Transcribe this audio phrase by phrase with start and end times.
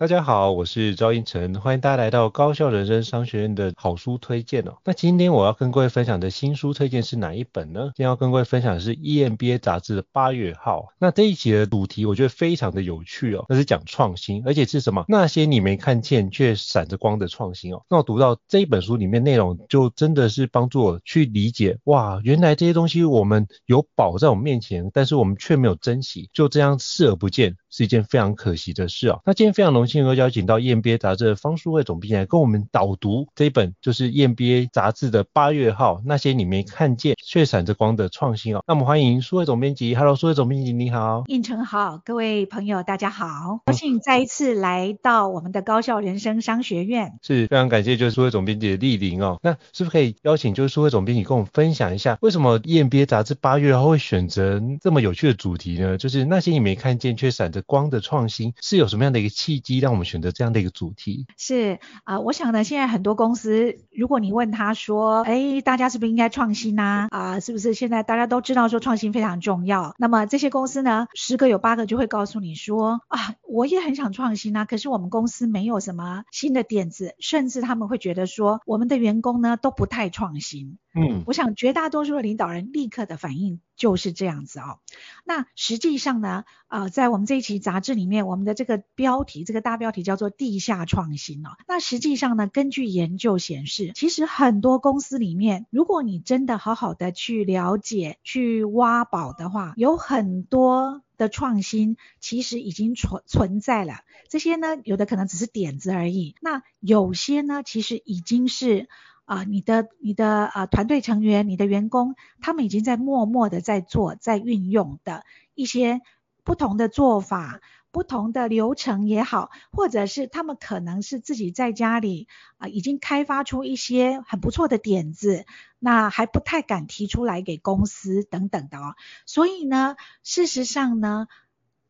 [0.00, 4.78] 大家好，我是赵英成，欢迎大家来到高效人生商学院的好书推荐哦。
[4.82, 7.92] 那今天我要跟各位分享的新书推荐是哪一本呢？
[7.94, 10.88] 今天要跟各位分享的是 EMBA 杂志的八月号。
[10.98, 15.04] 那这一期的主题我觉得非常的有趣哦，那是讲创新，而且是什么？
[15.06, 17.82] 那些你没看见却闪着光的创新哦。
[17.90, 27.58] 那我读到这一本书里面内容，就真的是帮助我去理解，哇，原来这些东西我们有宝在我们面前，但是我们却没有珍惜，就这样视而不见。
[27.72, 29.20] 是一件非常可惜的事哦。
[29.24, 38.62] 那今天非常荣幸幸能够邀请到 EMBA 杂志的方书慧总编辑来跟我们导读这一本，就是 EMBA 杂志的八月号，那些你没看见却闪着光的创新哦。
[38.66, 41.24] 那我们欢迎书慧总编辑，Hello，书慧总编辑你好。
[41.26, 47.18] 应成好，各位朋友大家好，高兴再一次来到我们的高校人生商学院。
[47.22, 49.38] 是非常感谢就是书慧总编辑的莅临哦。
[49.42, 55.98] 那是不是可以邀请就是书慧总编辑跟我们分享一下，为什么 EMBA 杂志八月号会选择这么有趣的主题呢？
[55.98, 61.26] 就是那些你没看见却闪着光的创新是有什么样的一个契机，让我们选择这样的一个主题？
[61.36, 67.18] 是啊、呃，我想呢，现在很多公司，如果你问他说，哎，大家是不是应该创新呐、啊？
[67.18, 69.94] 啊、呃，是不是现在大家都知道说创新非常重要？
[69.98, 80.78] 那么这些公司呢，十个有八个就会告诉你说，啊，我也很想创新啊，可是我们公司没有什么新的点子，甚至他们会觉得说，我们的员工呢都不太创新。
[80.92, 84.78] 嗯，我想绝大多数的领导人立刻的反应就是这样子哦。
[85.24, 91.56] 那实际上呢，呃，在我们这一期杂志里面，我们的这个标题，这个大标题叫做“地下创新”哦。
[91.66, 104.02] 那实际上呢，根据研究显示，其实很多公司里面，如果你真的好好的去了解、去挖宝的话，有很多的创新其实已经存存在了。
[104.28, 106.34] 这些呢，有的可能只是点子而已。
[106.42, 108.90] 那有些呢，其实已经是。
[109.30, 115.22] 啊、你的你的啊、团队成员，你的员工，他们已经在默默的在做，在运用的
[115.54, 116.00] 一些
[116.42, 117.60] 不同的做法，
[117.92, 122.26] 不同的流程也好，或者是他们可能是自己在家里
[122.58, 125.44] 啊、已经开发出一些很不错的点子，
[125.78, 128.96] 那还不太敢提出来给公司等等的哦。
[129.26, 131.28] 所以呢，事实上呢，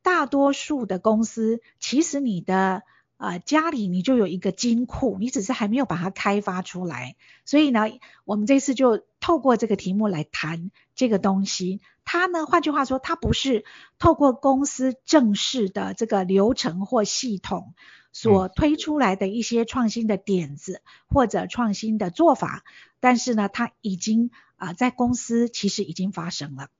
[0.03, 2.83] 大多数的公司其实你的。
[3.21, 7.17] 啊、呃，家里你就有一个金库，你只是还没有把它开发出来。
[7.45, 7.83] 所以呢，
[8.25, 11.83] 我们这次就透过这个题目来谈这个东西。
[12.03, 13.67] 它呢，换句话说，它不是
[13.99, 17.75] 透过公司正式的这个流程或系统
[18.11, 22.65] 所推出来的一些创新的点子或者创新的做法，
[23.01, 26.71] 但是呢，它已经啊、呃，在公司其实已经发生了。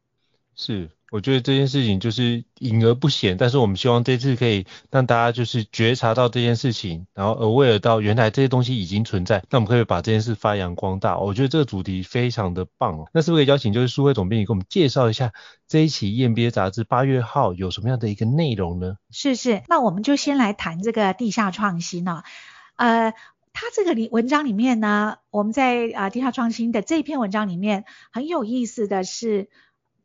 [0.57, 0.91] 是。
[1.10, 11.19] 我觉得这件事情就是隐而不显，但是我们希望这次可以让大家就是觉察到这件事情，然后 aware 到原来这些东西已经存在，那我们可以把这件事发扬光大。
[11.19, 13.10] 我觉得这个主题非常的棒哦。
[13.12, 15.33] 那是不是可以邀请就是书慧总编辑给我们介绍一下
[15.66, 18.95] 这一期 EMBA 杂志八月号有什么样的一个内容呢？
[19.10, 22.22] 是是，那我们就先来谈这个地下创新哦。
[22.77, 23.15] 呃，
[23.53, 29.48] 它这个里文章里面呢，我们在啊、地下创新的这篇文章里面很有意思的是，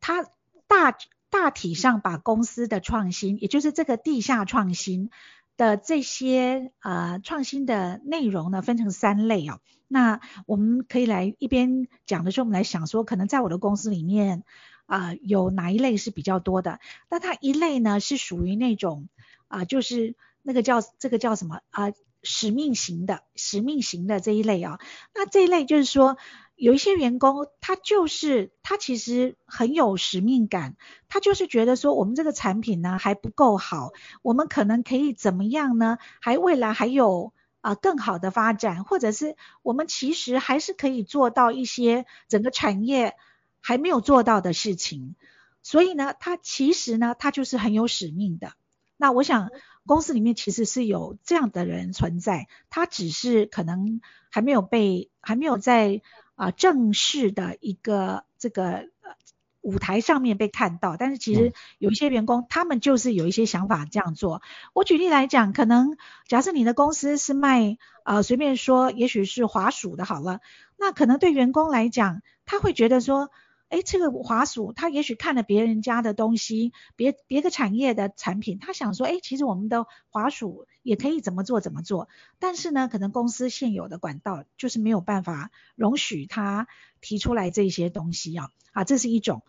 [0.01, 0.25] 它。
[0.67, 0.97] 大
[1.29, 5.09] 大体上把公司的创新，也就是这个地下创新
[5.57, 9.59] 的这些呃创新的内容呢，分成三类哦。
[9.87, 14.43] 那我们可以来一边讲的时候，我们来想说，可能在我的公司里面
[14.87, 16.79] 啊、有哪一类是比较多的？
[17.09, 19.09] 那它一类呢是属于那种
[19.47, 21.91] 啊、就是那个叫这个叫什么啊、
[22.25, 24.81] 使命型的使命型的这一类啊、
[25.13, 26.17] 那这一类就是说。
[26.57, 30.77] 有一些员工，他就是他其实很有使命感，
[31.09, 33.91] 他就是觉得说我们这个产品呢还不够好，
[34.21, 35.97] 我们可能可以怎么样呢？
[36.21, 43.15] 还未来还有啊、更好的发展，或者是我们其实还是可以做到一些整个产业
[43.59, 45.17] 还没有做到的事情。
[45.61, 48.53] 所以呢，他其实呢，他就是很有使命的。
[48.97, 49.49] 那我想
[49.85, 56.01] 公司里面其实是有这样的人存在，他只是可能还没有被还没有在。
[56.37, 59.15] 啊，正式的一个这个呃
[59.61, 64.41] 舞台上面被看到，但是其实有一些员工，他们就是有一些想法这样做。
[64.73, 65.95] 我举例来讲，可能
[66.27, 70.41] 假设你的公司是卖呃随便说，也许是滑鼠的好了，
[70.75, 73.29] 那可能对员工来讲，他会觉得说。
[73.75, 82.07] 哎，这个滑鼠，他也许看了别人家的东西，别别的产业的产品，他想说，哎，其实我们的滑鼠也可以怎么做怎么做。
[82.39, 86.67] 但是呢，可能公司现有的管道就是没有办法容许他
[87.01, 89.43] 提出来这些东西啊，啊，这是一种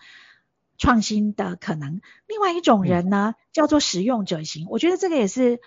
[0.76, 2.00] 创新的可能。
[2.26, 5.60] 另外一种人呢，叫做使用者型，我觉得这个也是。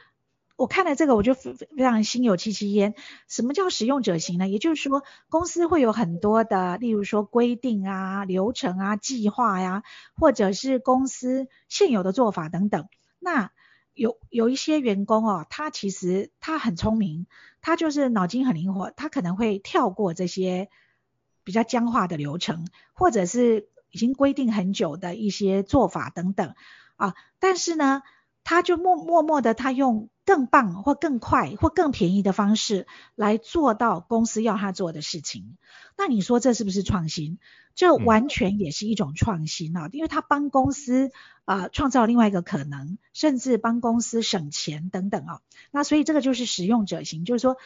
[0.60, 2.94] 我看了这个，我就非常心有戚戚焉。
[3.30, 4.50] 什么叫使用者型呢？
[4.50, 9.84] 也就是说，公司会有很多的，例如说规定啊、流程啊、计划呀，
[10.18, 12.90] 或者是公司现有的做法等等。
[13.20, 13.52] 那
[13.94, 17.26] 有有一些员工哦，他其实他很聪明，
[17.62, 20.68] 他就是脑筋很灵活，他可能会跳过这些
[21.46, 26.54] 比较僵化的流程，或者是已经规定很久的一些做法等等
[26.98, 27.16] 啊。
[27.40, 28.02] 但是呢，
[28.44, 30.10] 他就默默默的，他用。
[30.26, 35.58] 更棒或更快或更便宜的方式来做到公司要他做的事情，
[35.98, 37.40] 那你说这是不是创新？
[37.74, 41.10] 这完全也是一种创新啊，因为他帮公司
[41.46, 45.42] 啊创造另外一个可能，甚至帮公司省钱等等啊。
[45.72, 47.58] 那所以这个就是使用者型，就是说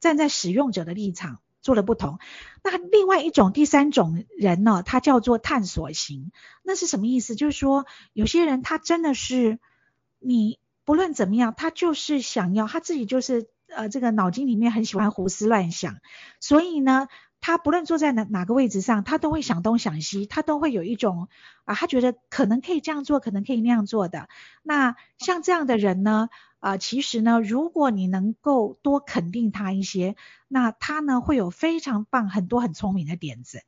[0.00, 2.18] 站在使用者的立场做了不同。
[2.64, 6.32] 那另外一种第三种人呢，他叫做探索型，
[6.64, 7.36] 那是什么意思？
[7.36, 9.60] 就是说有些人他真的是
[10.24, 10.58] 你。
[10.86, 15.96] 不论怎么样，他就是想要，他自己就是呃，这个脑筋里面很喜欢胡思乱想，
[16.40, 17.08] 所以呢，
[17.40, 21.28] 他不论坐在哪哪个位置上，他都会想东想西，他都会有一种
[21.64, 24.28] 啊，他觉得可能可以这样做，可能可以那样做的。
[24.62, 26.28] 那像这样的人呢，
[26.58, 30.16] 啊、呃，其实呢，如果你能够多肯定他一些，
[30.48, 33.62] 那他呢会有非常棒、很多很聪明的点子。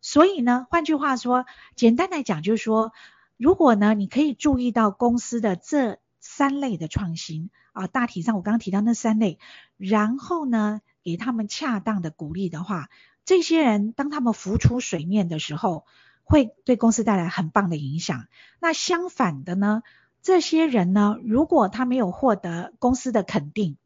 [0.00, 1.44] 所以呢，换句话说，
[1.76, 2.92] 简单来讲就是说，
[3.36, 9.38] 如果呢，你可以注意到公司的这三类的创新啊，大体上我刚刚提到那三类，
[9.76, 12.88] 然后呢，给他们恰当的鼓励的话，
[13.24, 15.84] 这些人当他们浮出水面的时候，
[16.22, 18.26] 会对公司带来很棒的影响。
[18.60, 19.82] 那相反的呢，
[20.22, 23.76] 这些人呢，如果他没有获得公司的肯定，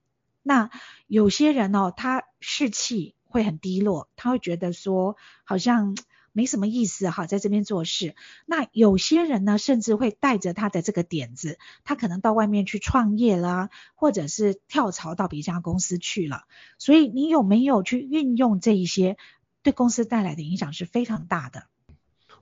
[0.42, 0.70] 那
[1.06, 5.96] 有些人哦，他士气会很低落，他会觉得说好像。
[6.38, 8.14] 没什么意思哈，在这边做事。
[8.46, 16.42] 那有些人呢，甚至会带着他的这个点子，他可能到外面去创业啦，或者是跳槽到别家公司去了。
[16.78, 19.16] 所以你有没有去运用这一些，
[19.64, 21.64] 对公司带来的影响是非常大的。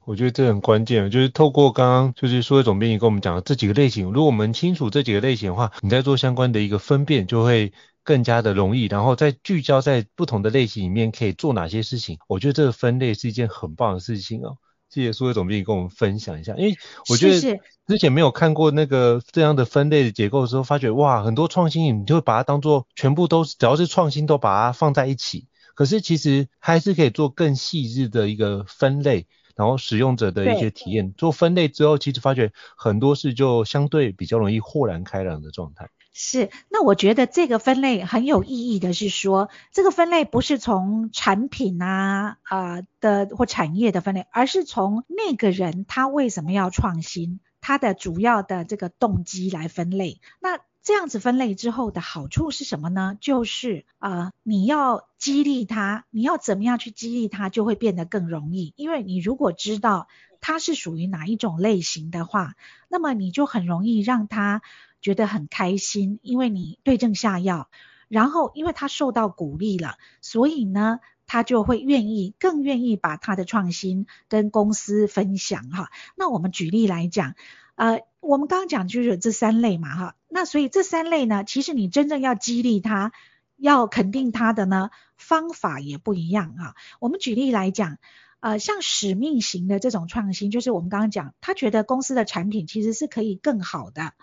[0.04, 7.72] 我觉得这很关键，就是透过刚刚就是说总编辑跟我们讲的这几个类型，如果我们清楚这几个类型的话，你在做相关的一个分辨就会。
[8.06, 12.18] 更加的容易，然后再聚焦在不同的类型里面可以做哪些事情。
[12.28, 14.56] 我觉得这个分类是一件很棒的事情哦。
[14.88, 16.76] 谢谢数位总编辑跟我们分享一下，因为
[17.08, 25.48] 我觉得之前没有看过那个这样的分类的结构的时候，发觉哇，很多创新你就会把它当做全部都是，只要是创新都把它放在一起。
[25.74, 35.88] 可是其实还是可以做更细致的一个分类，然后使用者的一些体验做分类之后，其实发觉很多事就相对比较容易豁然开朗的状态。
[36.18, 50.22] 是，那我觉得这个分类很有意义的是说，这个分类不是从产品啊啊、呃、的或产业的分类，而是从那个人他为什么要创新，他的主要的这个动机来分类。
[50.40, 53.18] 那这样子分类之后的好处是什么呢？
[53.20, 58.72] 就是啊、你要激励他，你要怎么样去激励他，就会变得更容易。
[58.76, 60.08] 因为你如果知道
[60.40, 62.54] 他是属于哪一种类型的话，
[62.88, 64.62] 那么你就很容易让他。
[65.06, 67.70] 觉得很开心，因为你对症下药，
[68.08, 70.98] 然后因为他受到鼓励了，所以呢，
[71.28, 75.92] 他就会愿意，更愿意把他的创新跟公司分享哈。
[76.16, 77.36] 那我们举例来讲，
[77.76, 80.16] 呃，我们刚刚讲就是这三类嘛哈。
[80.28, 83.12] 那所以这三类呢，其实你真正要激励他，
[83.56, 86.74] 要肯定他的呢，方法也不一样哈。
[86.98, 87.98] 我们举例来讲，
[88.40, 94.14] 呃，像使命型的这种创新，就是我们刚刚讲，他觉得公司的产品其实是可以更好的。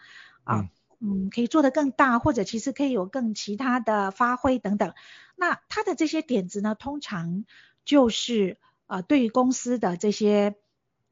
[0.44, 0.70] 啊，
[1.00, 4.94] 嗯，可以做得更大，或者其实可以有更其他的发挥等等。
[5.36, 7.46] 那他的这些点子呢，通常
[7.86, 8.58] 就是
[8.88, 10.56] 呃对于公司的这些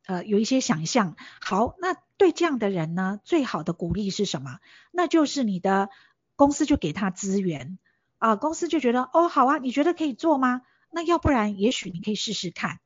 [0.06, 1.16] 呃有一些想象。
[1.42, 4.60] 好，那对这样的人呢，最好的鼓励是什么？
[4.92, 5.90] 那就是你的
[6.36, 7.78] 公司就给他资源
[8.18, 10.62] 啊、呃，公司就觉得哦好啊，你觉得可以做吗？
[10.92, 12.80] 那要不然也许你可以试试看。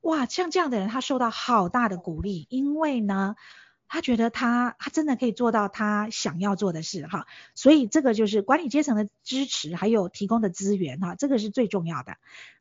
[0.00, 3.36] 哇，像这样的人，他受到好大的鼓励，因为呢。
[3.92, 12.16] 他觉得他他真的可以做到他想要做的事哈，所以这个就是管理阶层的支持，还有提供的资源哈，这个是最重要的。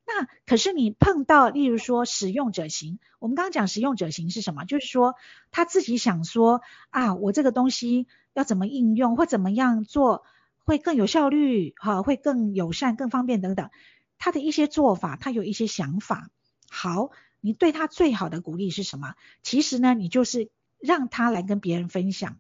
[0.08, 4.66] 那可是你碰到，例如说使用者型，我们刚刚讲使用者型是什么？
[4.66, 5.14] 就是说
[5.52, 10.24] 他自己想说啊，我这个东西要怎么应用，或怎么样做
[10.66, 13.70] 会更有效率哈，会更友善、更方便等等，
[14.18, 16.32] 他的一些做法，他有一些想法。
[16.72, 19.14] 好，你对他最好的鼓励是什么？
[19.44, 20.50] 其实呢，你就是。
[20.80, 22.38] 让他来跟别人分享，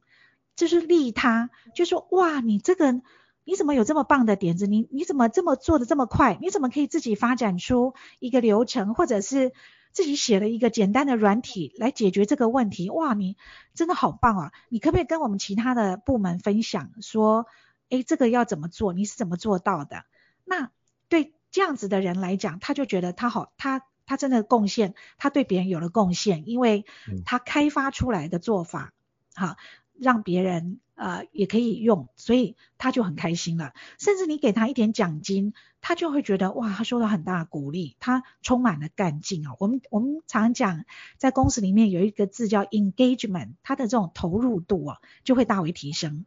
[0.55, 3.01] 就是利他，就说哇，你这个
[3.43, 4.65] 你怎么有这么棒的点子？
[4.67, 6.37] 你你怎么这么做的这么快？
[6.41, 9.51] 你怎么可以自己发展出一个流程，或者是
[9.91, 12.89] 自己写了一个简单的软体来解决这个问题？
[12.89, 13.37] 哇，你
[13.73, 14.51] 真的好棒啊！
[14.69, 17.45] 你可不可以跟我们其他的部门分享说，
[17.89, 18.93] 诶，这个要怎么做？
[18.93, 20.05] 你是怎么做到的？
[20.45, 20.71] 那
[21.09, 23.83] 对这样子的人来讲，他就觉得他好，他。
[24.09, 26.83] 他真的贡献，他对别人有了贡献，因为
[27.25, 28.91] 他开发出来的做法，
[29.35, 29.55] 哈、嗯，
[29.99, 33.71] 让别人呃也可以用，所以他就很开心了。
[33.99, 39.51] 甚至你给他一点奖金，他就会觉得哇，他受到很大的鼓励，他充满了干劲啊。
[39.59, 40.85] 我们我们常讲，
[41.19, 46.25] 在公司里面有一个字叫 engagement，他的这种投入度啊就会大为提升。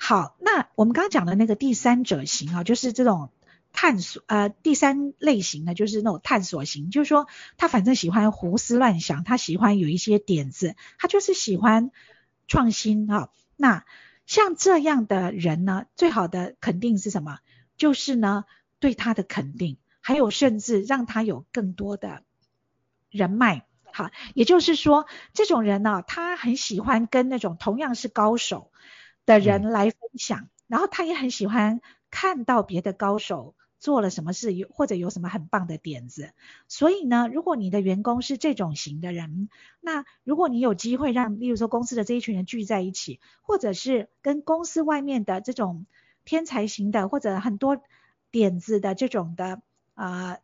[0.00, 3.30] 好，那我们刚刚讲的那个第三者型啊，就是这种。
[3.78, 7.28] 探索呃，第三类型呢，就是那种探索型，就是说
[7.58, 11.90] 他反正喜欢胡思乱想，他喜欢有一些点子，他就是喜欢
[12.48, 13.30] 创新哈、哦。
[13.54, 13.84] 那
[14.24, 17.40] 像这样的人呢，最好的肯定是什么？
[17.76, 18.46] 就是呢，
[18.80, 22.22] 对他的肯定，还有甚至让他有更多的
[23.10, 23.66] 人脉。
[23.92, 28.70] 好，也就是说，这种人呢，他很喜欢跟那种同样是高手
[29.26, 33.54] 的人来分享，嗯、然后他也很喜欢看到别的高手。
[33.78, 36.32] 做了什么事，有或者有什么很棒的点子，
[36.66, 39.48] 所以呢，如果你的员工是这种型的人，
[39.80, 45.86] 那如果你有机会让，例如说公司的这一群人聚在一起，或者是跟公司外面的这种
[46.24, 47.82] 天才型的或者很多
[48.30, 49.60] 点子的这种的
[49.94, 50.38] 啊、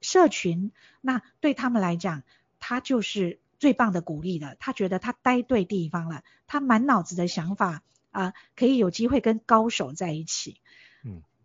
[0.00, 2.22] 社群，那对他们来讲，
[2.58, 4.54] 他就是最棒的鼓励了。
[4.60, 10.60] 他觉得他待对地方了，他满脑子的想法啊、可以有机会跟高手在一起。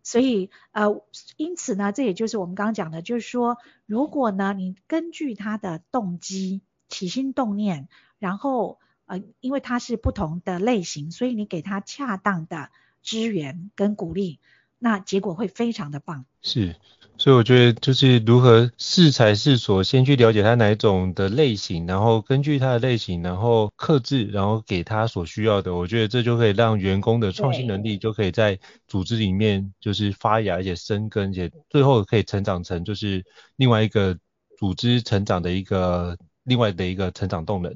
[0.06, 1.02] 所以，呃，
[1.36, 7.88] 因此呢，这也就是我们刚刚讲的，就是说，如果呢，你根据他的动机、起心动念，
[8.20, 12.70] 然后，呃，因为他是不同的类型，所以你给他恰当的
[13.02, 14.38] 支援跟鼓励，
[14.78, 16.24] 那结果会非常的棒。
[16.42, 16.76] 是。
[17.18, 25.74] 所以我觉得就是如何适才适所，先去了解他哪一种的类型，然后根据他的类型，然后克制，然后给他所需要的。
[25.74, 33.24] 我觉得这就可以让员工的创新能力就可以在组织里面就是发芽，而且生根，而且最后可以成长成就是
[33.56, 34.18] 另外一个
[34.58, 37.74] 组织成长的一个另外的一个成长动能。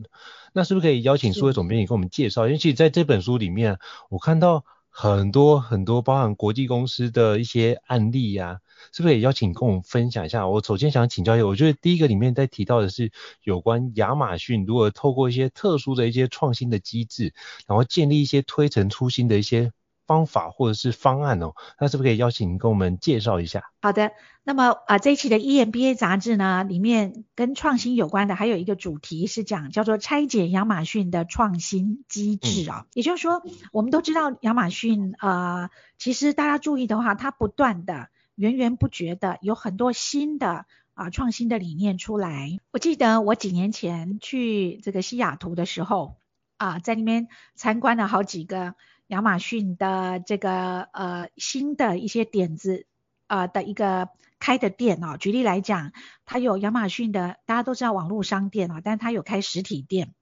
[0.53, 2.45] 那是不是可以邀请数位总编辑给我们介绍？
[2.47, 3.79] 因为其实在这本书里面，
[4.11, 8.61] 我看到很多很多包含国际公司的一些案例呀、啊。
[8.93, 10.49] 是不是也邀请跟我们分享一下？
[10.49, 13.13] 我首先想请教一下，我觉得第一个里面在提到的是
[13.45, 17.35] 有关亚马逊如何透过一些特殊的一些创新的机制，
[17.67, 19.71] 然后建立一些推陈出新的一些
[20.11, 21.55] 方法或者是方案哦。
[21.79, 23.71] 那是不是可以邀请您跟我们介绍一下？
[23.81, 24.11] 好的，
[24.43, 32.83] 那么啊、呃、这一期的 EMBA 杂志呢，里面跟创新有关的还有一个主题是讲叫做拆解亚马逊的创新机制啊、哦。
[32.83, 38.09] 嗯、也就是说，我们都知道亚马逊呃，其实大家注意的话，它不断的。
[38.37, 40.65] 源源不绝的有很多新的
[40.95, 42.59] 啊创新的理念出来。
[42.71, 46.17] 我记得我几年前去这个西雅图的时候
[46.57, 48.77] 啊，在那边参观了好几个
[49.11, 52.87] 亚马逊的这个呃新的一些点子
[53.27, 55.17] 啊的一个开的店哦。
[55.19, 55.93] 举例来讲，
[56.25, 60.15] 它有亚马逊的，大家都知道网络商店啊，但它有开实体店，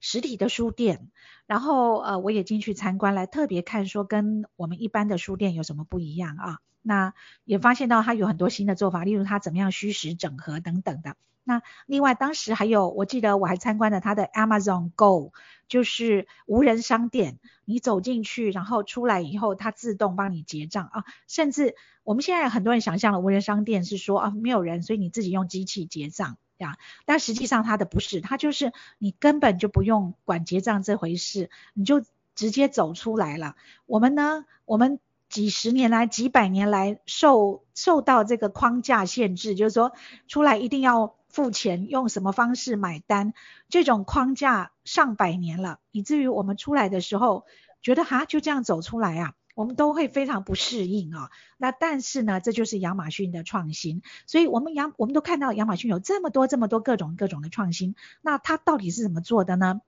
[0.00, 1.10] 实体的书店。
[1.46, 6.58] 然后呃，我也进去参观来特别看说跟我们一般的书店有什么不一样啊。
[6.82, 11.16] 那也发现到它有很多新的做法，例如它怎么样虚实整合等等的。
[11.42, 15.32] 那另外当时还有，我记得我还参观了它的 Amazon Go，
[15.68, 21.04] 就是无人商店，你走进去，然后出来以后它自动帮你结账啊。
[21.28, 26.78] 甚至我们现在很多人想象的无人商店是说啊没有人，所以你自己用机器结账呀。
[27.04, 32.02] 但实际上它的不是，它就是你根本就不用管结账这回事，你就
[32.34, 33.56] 直接走出来了。
[33.86, 35.00] 我们呢，我们。
[35.28, 39.92] 几十年来、几百年来受受到这个框架限制，就是说
[40.28, 43.34] 出来一定要付钱，用什么方式买单，
[43.68, 47.44] 这种框架上百年了，以至于我们出来的时候
[47.82, 49.34] 觉得哈就这样走出来啊。
[49.56, 59.80] 我们都会非常不适应啊、哦，那但是呢，这就是亚马逊的创新，所以我们亚我们都看到亚马逊有这么多这么多各种各种的创新，那它到底是怎么做的呢？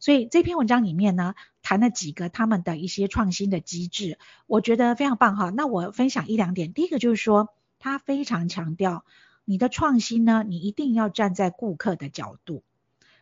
[0.00, 5.50] 所以这篇文章里面呢，谈了几个他们的一些创新的机制，我觉得非常棒哈。
[5.50, 9.04] 那我分享一两点，第一个就是说，他非常强调
[9.44, 12.64] 你的创新呢，你一定要站在顾客的角度，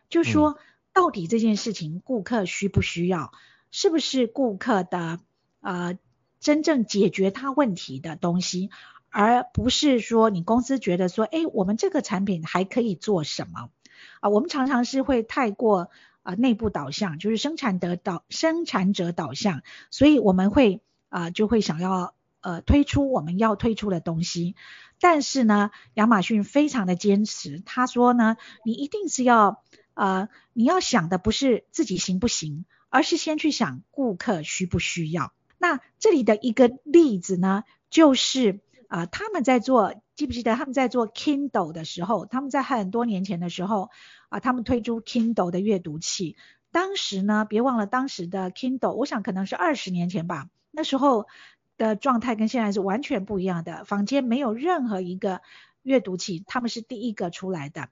[0.09, 0.57] 就是说
[0.93, 3.31] 到底这件事情顾客需不需要，
[3.69, 5.19] 是不是顾客的。
[5.61, 5.97] 呃，
[6.39, 8.69] 真正解决他问题的东西，
[9.09, 13.69] 而不是说你公司觉得说，哎，我们这个产品还可以做什么？
[14.19, 15.89] 啊、我们常常是会太过
[16.23, 24.55] 啊、内部导向，就是生产者导生产者导向，所以我们会啊、就会想要呃推出我们要推出的东西，
[24.99, 29.63] 但是呢，亚马逊非常的坚持，他说呢，你一定是要
[29.93, 35.33] 呃你要想的不是自己行不行，而是先去想顾客需不需要。
[35.61, 43.91] 那这里的一个例子呢，就是啊、他们在做，记不记得他们在做 Kindle 的时候，他们在很多年前的时候
[44.29, 46.35] 啊、他们推出 Kindle 的阅读器。
[46.71, 51.27] 当时呢，别忘了当时的 Kindle，我想可能是二十年前吧，那时候
[51.77, 53.85] 的状态跟现在是完全不一样的。
[53.85, 55.41] 坊间没有任何一个
[55.83, 57.89] 阅读器，他们是第一个出来的。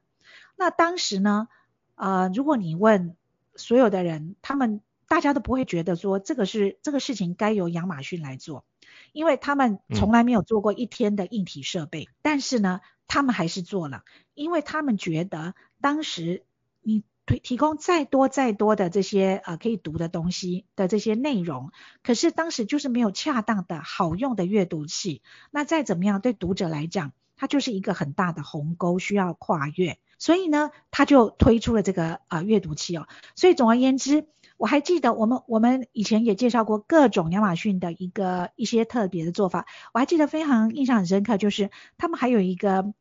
[0.58, 1.48] 那当时呢，
[1.94, 3.16] 呃，如果你问
[3.56, 4.82] 所有的人，他们。
[5.10, 8.64] 大家都不会觉得说这个是这个事情该由亚马逊来做，
[9.12, 12.04] 因为他们从来没有做过一天的硬体设备。
[12.04, 14.04] 嗯、但是呢，他们还是做了，
[14.36, 16.44] 因为他们觉得当时
[16.82, 21.72] 你提提供再多再多的这些呃可以读的东西的这些内容，
[22.04, 25.24] 可是当时就是没有恰当的好用的阅读器。
[25.50, 29.98] 那再怎么样，对读者来讲，它就是一个很大的鸿沟需要跨越。
[30.20, 33.08] 所以呢，他就推出了这个啊、呃、阅读器哦。
[33.36, 34.28] 所以总而言之。
[34.60, 42.94] 我还记得我们我们以前也介绍过各种亚马逊的一个一些特别的做法，我还记得非常印象很深刻，就是他们还有一个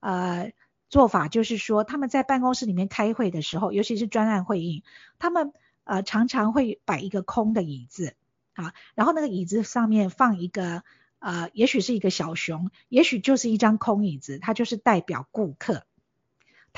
[0.00, 0.52] 呃
[0.90, 4.84] 做法，就是说他们在办公室里面开会的时候，尤其是专案会议，
[5.18, 8.14] 他们呃常常会摆一个空的椅子
[8.52, 10.82] 啊，然后那个椅子上面放一个
[11.18, 15.86] 呃，也许是一个小熊，也许就是一张空椅子，它就是代表顾客。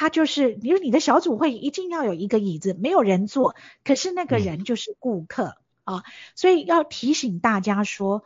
[0.00, 6.04] 他就是，因为你的小组会一定要有一个椅子，没有人坐，可是那个人就是顾客啊，
[6.37, 8.22] 所以要提醒大家说，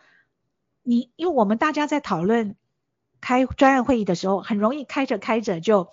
[0.83, 2.57] 你因为我们大家在讨论
[3.23, 5.89] 开专案会议的时候，很容易开着开着就，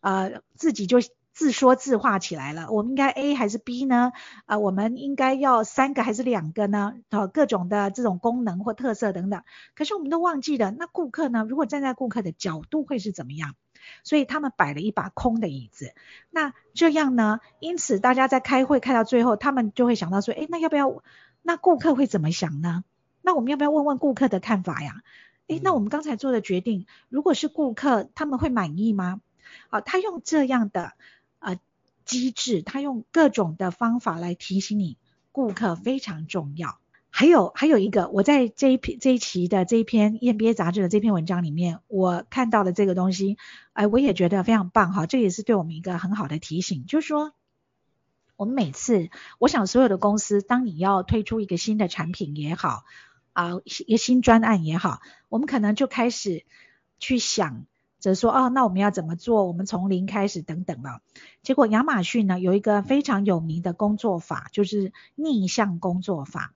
[0.00, 0.98] 呃，自己就
[1.32, 2.70] 自说自话起来了。
[2.70, 4.12] 我们应该 A 还是 B 呢？
[4.44, 6.94] 啊、呃，我们应该要三个还是两个呢？
[7.10, 9.42] 啊，各种的这种功能或特色等等。
[9.74, 11.44] 可是我们都忘记了，那顾客呢？
[11.48, 13.56] 如果站在顾客的角度会是怎么样？
[14.04, 15.94] 所以他们摆了一把空的椅子，
[16.30, 17.40] 那这样呢？
[17.60, 21.02] 因此大家在开会开到最后，他们就会想到说，诶，那要不要？
[21.42, 22.84] 那顾客会怎么想呢？
[23.22, 25.02] 那我们要不要问问顾客的看法呀？
[25.46, 29.20] 诶，那我们刚才做的决定，如果是顾客，他们会满意吗？
[29.68, 30.92] 好，他用这样的
[31.38, 31.60] 呃
[32.04, 34.98] 机制，他用各种的方法来提醒你，
[35.30, 36.78] 顾客非常重要。
[37.18, 43.38] 还有还有一个，我在这一篇这一期的这一篇 EMBA 杂志的这篇文章里面，我看到了这个东西，
[43.72, 47.32] 哎，我也觉得非常棒哈，这也是对我们一个很好的提醒，就是说，
[48.36, 52.84] 我们每次，我想所有的公司，当你要推出一个新的产品也好，
[53.32, 55.00] 啊，一个新专案也好，
[55.30, 56.44] 我们可能就开始
[56.98, 57.64] 去想
[57.98, 59.46] 着说，哦，那我们要怎么做？
[59.46, 61.00] 我们从零开始等等了。
[61.42, 66.52] 结果亚马逊呢有一个非常有名的工作法，就是逆向工作法。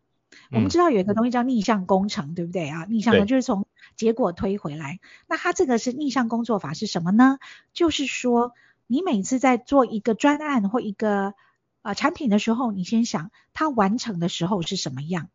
[0.53, 2.85] 我们知道有一个东西叫逆向工程，嗯、对不对啊？
[2.89, 4.99] 逆向工就是从结果推回来。
[5.29, 7.39] 那它这个是逆向工作法是什么呢？
[7.73, 8.53] 就是说，
[8.87, 11.35] 你每次在做一个专案或一个
[11.83, 15.29] 呃产品的时候，你先想它完成的时候是什么样。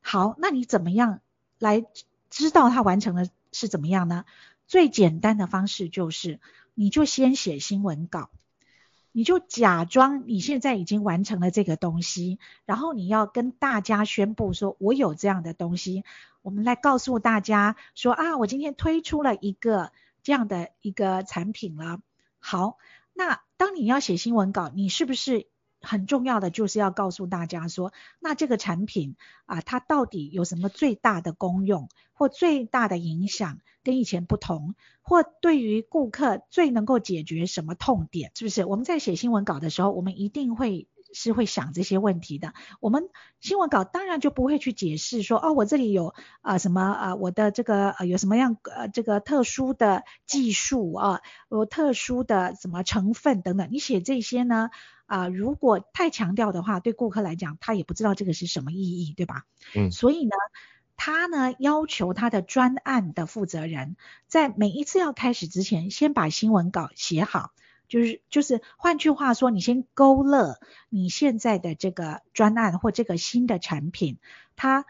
[0.00, 1.20] 好，那你怎么样
[1.58, 1.84] 来
[2.30, 4.24] 知道它完成的是怎么样呢？
[4.66, 6.38] 最简单的方式就是，
[6.74, 8.30] 你就先写新闻稿。
[9.12, 16.04] 你就假装你现在已经完成了这个东西，然后你要跟大家宣布说，我有这样的东西，
[16.42, 19.92] 我们来告诉大家说啊，我今天推出了一个
[20.22, 22.00] 这样的一个产品了。
[22.38, 22.78] 好，
[23.12, 25.48] 那当你要写新闻稿，你是不是
[25.80, 29.16] 很重要的就是要告诉大家说，那这个产品
[29.46, 33.58] 啊，它到底有什么最大的功用或最大的影响？
[33.82, 38.66] 跟以前不同，或对于顾客最能够解决什么痛点，是不是？
[38.66, 42.52] 我们在写新闻稿的时候，我们一定会是会想这些问题的。
[42.80, 43.08] 我们
[43.40, 46.12] 新闻稿当然就不会去解释说，哦，我这里有
[46.42, 53.68] 啊、什么啊、我的这个呃有什么样呃这个特殊的技术啊，有特殊的什么成分等等。
[53.72, 54.68] 你写这些呢
[55.10, 59.44] 啊、呃，如果太强调的话，对顾客来讲，他也不知道这个是什么意义，对吧？
[59.74, 59.90] 嗯。
[59.90, 60.30] 所以呢，
[60.96, 63.96] 他呢要求他的专案的负责人
[64.28, 67.50] 在每一次要开始之前，先把新闻稿写好。
[67.88, 74.18] 就是就是，换句话说，你先勾勒你现在的这个专案或这个新的产品，
[74.54, 74.86] 它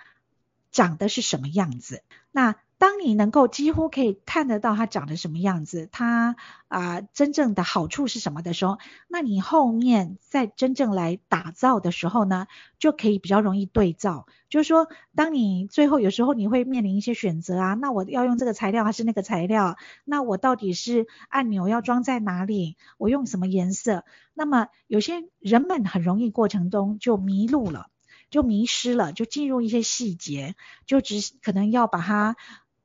[0.71, 2.03] 长得是什么样子。
[2.31, 6.35] 那当你能够几乎可以看得到它长得什么样子，它
[6.69, 12.47] 啊、真正的好处是什么的时候，那你后面再真正来打造的时候呢，
[12.79, 14.25] 就可以比较容易对照。
[14.49, 19.77] 就是说，当你最后有时候你会面临一些选择啊，那我要用这个材料还是那个材料？
[20.07, 22.79] 那我到底是按钮要装在哪里？
[22.97, 24.07] 我用什么颜色？
[24.33, 27.91] 那么有些人们很容易过程中就迷路了，
[28.31, 30.55] 就迷失了，就进入一些细节，
[30.87, 32.37] 就只可能要把它。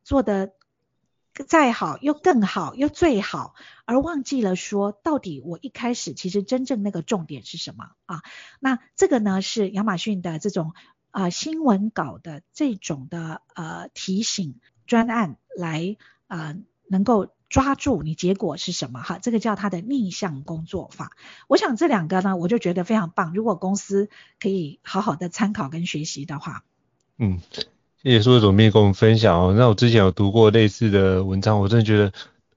[0.06, 0.54] 做的
[1.48, 8.22] 再好，又更好，又最好，而忘记了说，到底我一开始其实真正那个重点是什么啊？
[8.62, 10.74] 那这个呢，是亚马逊的这种
[11.12, 16.56] 啊、呃、新闻稿的这种的呃提醒专案来呃
[16.88, 19.20] 能够抓住你结果是什么哈？
[19.20, 21.18] 这个叫它的逆向工作法。
[21.50, 23.34] 我想这两个呢，我就觉得非常棒。
[23.34, 26.64] 如果公司可以好好的参考跟学习的话，
[27.18, 27.42] 嗯。
[28.06, 29.56] 谢谢苏副总编跟我们分享哦。
[29.58, 32.14] 那我之前有读过类似的文章，我真的觉得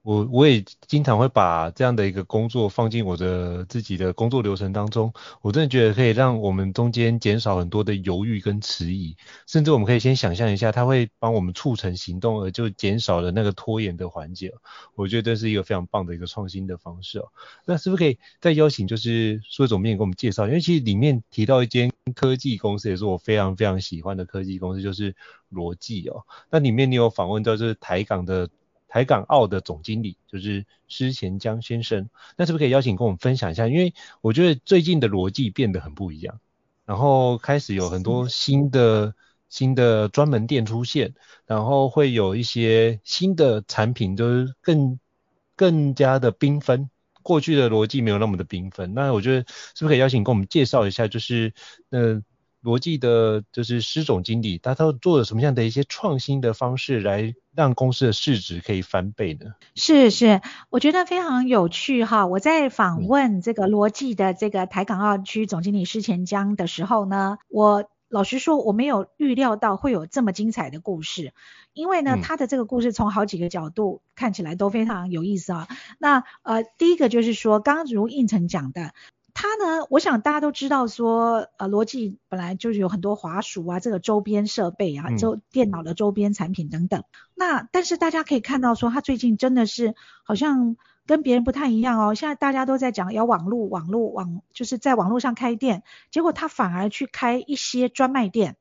[0.09, 5.13] 我我也经常会把这样的一个工作放进我的自己的工作流程当中。
[5.43, 14.51] 我真的觉得可以让我们中间减少很多的犹豫跟迟疑，甚至我们可以先想象一下，它会帮我们促成行动，而就减少了那个拖延的环节。
[14.95, 17.27] 我觉得这是一个非常棒的一个创新的方式哦。
[17.65, 20.47] 那是不是可以再邀请就是苏总编给我们介绍？
[20.47, 25.15] 因为其实里面提到一间科技公司，也是我非常非常喜欢的科技公司，就是。
[25.51, 28.47] 罗技哦，那里面你有访问到就是台港的
[28.89, 33.67] 台港澳的总经理，就是施贤江先生，那是不是可以邀请跟我们分享一下？
[33.67, 36.39] 因为我觉得最近的逻辑变得很不一样，
[36.85, 39.13] 然后开始有很多新的
[39.47, 41.13] 新的专门店出现，
[41.45, 44.99] 然后会有一些新的产品，就是更
[45.55, 46.89] 更加的缤纷。
[47.21, 51.07] 过去的逻辑没有那么的缤纷，那我觉得是不是可以邀请跟我们介绍一下？
[51.07, 51.53] 就是
[51.91, 52.21] 呃。
[52.61, 59.53] 罗技的就是施总经理，他都做了什么样的一些创新的方式，来让公司的市值可以翻倍呢？
[59.75, 62.27] 是是，我觉得非常有趣哈。
[62.27, 71.33] 我在访问这个罗技的这个台港澳区总经理施前江的时候呢，我老实说我没有预料到会有这么精彩的故事，
[71.71, 75.67] 因为呢，他的这个故事从好几个角度看起来都非常有意思啊。
[75.97, 78.93] 那呃，第一个就是说，刚如应成讲的。
[79.41, 86.99] 他呢，我想大家都知道说，呃，罗技本来就是有很多滑鼠啊，这个周边设备啊，周电脑的周边产品等等。
[86.99, 90.75] 嗯、那但是大家可以看到说，他最近真的是好像
[91.05, 92.15] 跟别人不太一样哦。
[92.15, 98.57] 现在大家都在讲要网络，网络网就是在网络上开店，结果他反而去开一些专卖店，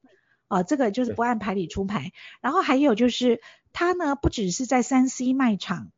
[0.46, 2.12] 啊、呃，这个就是不按牌理出牌。
[2.40, 3.40] 然后还有就是
[3.72, 5.90] 他呢，不只是在三 C 卖场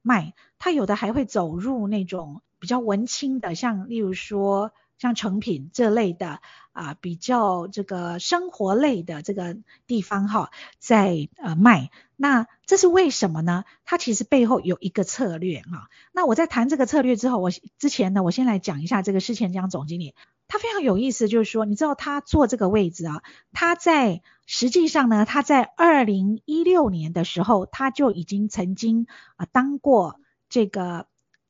[0.00, 2.40] 卖，他有的还会走入那种。
[2.58, 6.40] 比较文青的，像例如说像诚品这类的
[6.72, 11.90] 啊，比较这个生活类的这个地方哈，在呃卖。
[12.16, 13.64] 那这是为什么呢？
[13.84, 15.88] 它其实背后有一个策略哈。
[16.12, 20.16] 那我在谈这个策略之后，我之前呢，我先来讲一下这个施钱江总经理，
[20.48, 30.18] 他非常有意思，就是说，你知道他坐这个位置啊，他在实际上呢，他在二零一六年的时候，他就已经曾经啊当过
[30.48, 31.06] 这个。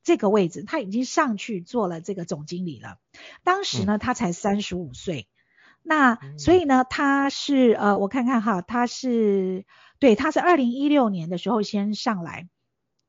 [0.08, 2.96] 这个位置他已经上去做了这个总经理了，
[3.44, 5.28] 当时呢他才三十五岁，
[5.82, 9.66] 那所以呢他是呃我看看哈，他是
[9.98, 12.48] 对他是二零一六年的时候先上来，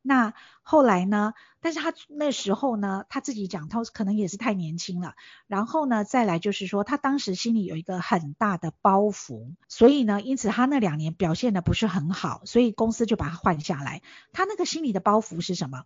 [0.01, 5.15] 那后来呢，但是他那时候呢他自己讲他可能也是太年轻了，
[5.47, 14.01] 然后呢再来就是说他当时心里有一个很大的包袱，所以呢因此他那两年表现得不是很好，所以公司就把他换下来，
[14.33, 15.85] 他那个心里的包袱是什么？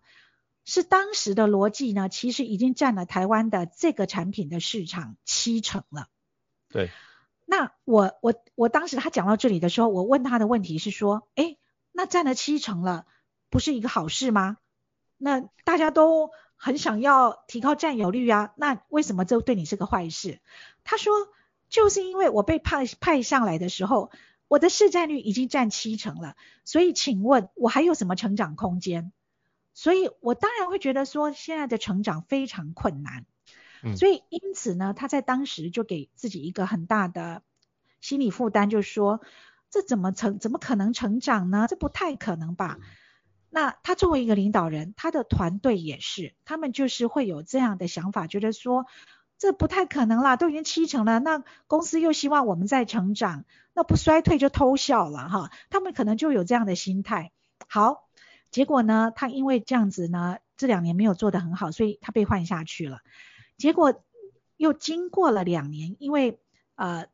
[0.64, 6.08] 是当时的逻辑呢，其实已经占了台湾的这个产品的市场七成了。
[6.68, 6.90] 对。
[7.46, 11.58] 那我我我当时他讲到这里的时候，我问他的问题是说，诶，
[11.92, 13.06] 那占了七成了，
[13.50, 14.56] 不是一个好事吗？
[15.18, 20.40] 那大家都很想要提高占有率啊，那为什么这对你是个坏事？
[20.84, 21.12] 他说，
[21.68, 24.10] 就是因为我被派派上来的时候，
[24.48, 29.12] 我的市占率已经占七成了，所以请问我还有什么成长空间？
[29.74, 33.26] 所以我当然会觉得说，现在的成长非常困难。
[33.82, 37.42] 嗯，所以因此呢，他在当时就给自己一个很大的
[38.00, 39.20] 心理负担，就是说
[39.70, 41.66] 这怎么成怎么可能成长呢？
[41.68, 42.78] 这不太可能吧？
[43.50, 48.86] 那他作为一个领导人，他的团队也是，他们就是会有这样的想法，觉得说
[49.38, 57.32] 这不太可能啦，都已经七成了，那公司又希望我们再成长，那不衰退就偷笑了哈，他们可能就有这样的心态。
[57.68, 58.03] 好，
[58.54, 63.00] 结果呢，他因为这样子呢，这两年没有做得很好，所以他被换下去了。
[63.56, 64.04] 结果
[64.56, 66.38] 又经过了两年，因为
[66.76, 67.06] 呃。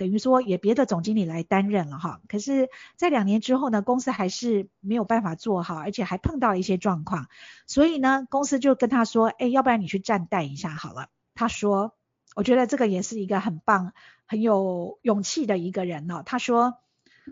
[0.00, 7.28] 等于说也别的总经理来担任了哈，可是，在两年之后呢，公司还是没有办法做好，而且还碰到一些状况，
[7.66, 11.08] 所以呢，公司就跟他说，哎，要不然你去暂代一下好了。
[11.34, 11.92] 他说，
[12.34, 13.92] 我觉得这个也是一个很棒、
[14.24, 16.22] 很有勇气的一个人哦。
[16.24, 16.78] 他说，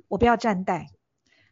[0.09, 0.91] 我不要暂代。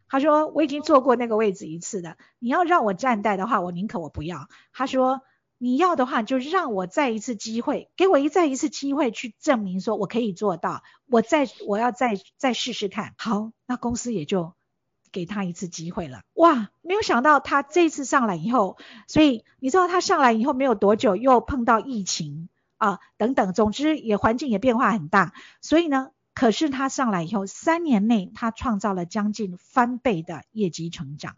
[0.08, 4.48] 他说，我已经坐过那个位置一次的，你要让我站在的话，我宁可我不要。
[4.72, 5.22] 他说。
[5.58, 13.14] 你要的话，就让我再一次机会，给我一再一次机会去证明说我可以做到，我再我要再再试试看。
[13.16, 14.52] 好，那公司也就
[15.12, 16.20] 给他一次机会了。
[16.34, 18.76] 哇，没有想到他这次上来以后，
[19.08, 25.32] 所以你知道他上来以后没有多久，又碰到疫情啊等等，总之也环境也变化很大。
[25.62, 31.35] 所以呢，可是他上来以后，三年内他创造了将近翻倍的业绩成长。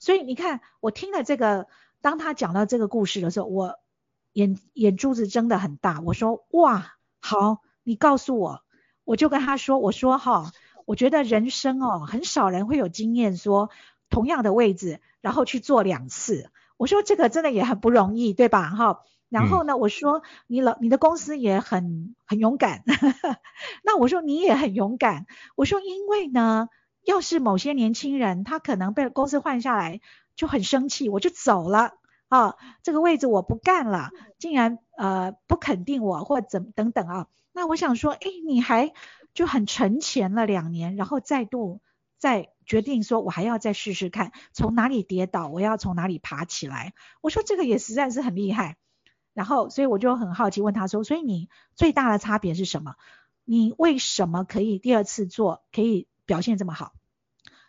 [0.00, 1.68] 所以你看，我听了这个。
[2.00, 3.78] 当他讲到这个故事的时候，我
[4.34, 6.00] 眼眼珠子睁得很大。
[6.00, 8.62] 我说：“哇，好，你告诉我。”
[9.04, 10.52] 我就跟他说：“我说哈，
[10.84, 13.70] 我觉得人生哦，很少人会有经验，说
[14.10, 16.50] 同样的位置，然后去做两次。
[16.76, 18.68] 我说这个真的也很不容易，对吧？
[18.68, 19.00] 哈。
[19.34, 22.84] 然后呢，嗯、我说你老你的公司也很很勇敢。
[23.84, 25.26] 那我说你也很勇敢。
[25.56, 26.68] 我说因为呢，
[27.02, 30.00] 要是某些年轻人他可能被公司换下来。”
[30.36, 31.92] 就很生气，我就走了
[32.26, 32.56] 啊！
[32.82, 37.28] 这个位置我不干了，竟然呃不肯定我或怎等等啊！
[37.52, 38.92] 那我想说，哎，你还
[39.32, 41.80] 就很沉潜了两年，然后再度
[42.18, 46.94] 再决定说，我还要再试试看，从哪里跌倒，我要从哪里爬起来。
[47.20, 48.76] 我说这个也实在是很厉害。
[49.34, 52.94] 然后所以我就很好奇问他说，所以你最大的差别是什么？
[53.44, 56.94] 你为什么可以第二次做，可以表现这么好？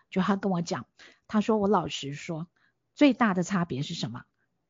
[0.09, 0.85] 就他跟我讲，
[1.27, 2.47] 他说我老实说。
[2.93, 4.21] 最大的差别是什么？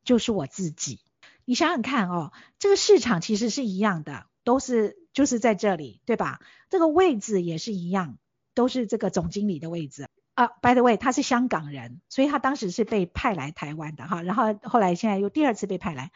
[0.03, 0.99] 就是我自己。
[1.45, 6.41] 你想想看哦，这个市场其实是一样的，都是就是在这里，对吧？
[6.71, 8.17] 这个位置也是一样，
[8.55, 10.47] 都是这个总经理的位置啊。
[10.47, 14.23] By the way，他是香港人，所以他当时是被派来台湾的哈。
[14.23, 16.11] 然后后来现在又第二次被派来。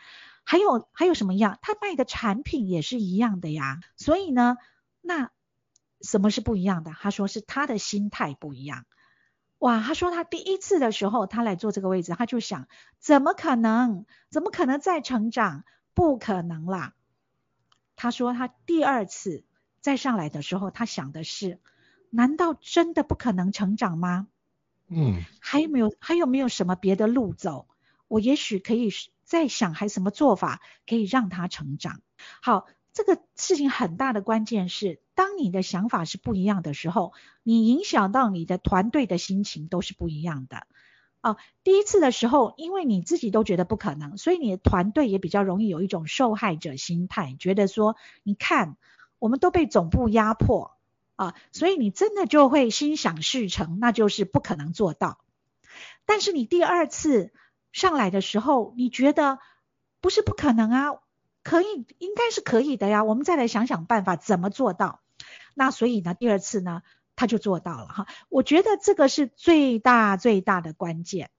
[0.50, 1.60] 还有还有什么样？
[1.62, 3.82] 他卖的产品也是一样的呀。
[3.96, 4.58] 所以呢，
[5.00, 5.30] 那
[6.02, 6.92] 什么是不一样的？
[7.00, 8.88] 他说是他的心态不一样。
[9.60, 14.08] 哇，他说他第一次的时候，他来做这个位置，他就想，怎么可能？
[14.32, 15.66] 怎么可能再成长？
[15.94, 16.96] 不可能啦。
[17.96, 19.44] 他说他第二次
[19.82, 21.60] 再上来的时候，他想的是，
[22.10, 24.28] 难道真的不可能成长吗？
[24.88, 27.68] 嗯，还有没有还有没有什么别的路走？
[28.08, 28.90] 我也许可以
[29.30, 32.02] 在想，还什么做法可以让他成长？
[32.42, 32.66] 好。
[32.92, 37.14] 这个事情很大的关键是，当你的想法是不一样的时候，
[37.44, 40.66] 你影响到你的团队的心情都是不一样的。
[41.22, 48.76] 哦，第一次的时候，因为你自己都觉得不可能，所以你的团队也比较容易有一种受害者心态，觉得说，你看，
[49.20, 50.76] 我们都被总部压迫
[51.16, 55.20] 啊，所以你真的就会心想事成，那就是不可能做到。
[56.06, 57.32] 但是你第二次
[57.72, 59.40] 上来的时候，你觉得
[60.02, 60.90] 不是不可能啊。
[61.42, 63.04] 可以，应该是可以的呀。
[63.04, 65.00] 我们再来想想办法，怎么做到？
[65.56, 66.84] 那所以呢，第二次呢，
[67.16, 68.08] 他就做到了哈。
[68.28, 71.32] 我觉得这个是最大最大的关键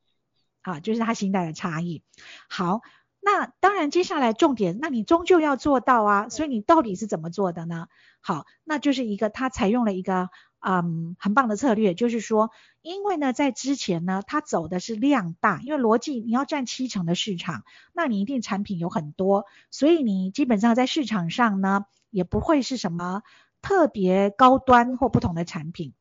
[0.63, 2.03] 啊，就是他心态的差异。
[2.49, 2.81] 好，
[3.21, 6.29] 那当然接下来重点，那你终究要做到啊。
[6.29, 7.87] 所以你到底是怎么做的呢？
[8.21, 10.31] 好，那就是一个他采用了一个。
[10.63, 12.51] 嗯，很棒的策略，就是说，
[12.83, 23.23] 因为呢，在之前呢，他走的是量大，因为逻辑你要占七成的市场，那你一定产品有很多，所以你基本上在市场上呢，也不会是什么
[23.63, 25.95] 特别高端或不同的产品。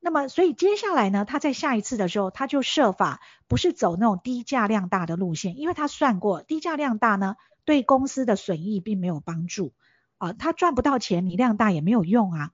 [0.00, 9.72] 那么，所以接下来呢，他在下一次的时候，他就设法不是走那种低价量大的路线，因为他算过，低价量大呢，对公司的损益并没有帮助
[10.18, 12.50] 啊，他赚不到钱，你量大也没有用啊，